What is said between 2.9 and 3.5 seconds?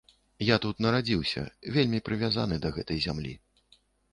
зямлі.